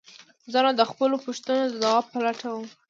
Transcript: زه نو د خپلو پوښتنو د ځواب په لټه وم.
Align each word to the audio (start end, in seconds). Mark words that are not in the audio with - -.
زه 0.51 0.59
نو 0.65 0.71
د 0.79 0.81
خپلو 0.91 1.15
پوښتنو 1.25 1.63
د 1.69 1.73
ځواب 1.81 2.05
په 2.11 2.17
لټه 2.25 2.49
وم. 2.53 2.67